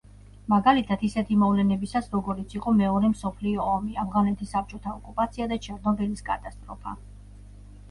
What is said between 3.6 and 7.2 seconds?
ომი, ავღანეთის საბჭოთა ოკუპაცია და ჩერნობილის კატასტროფა.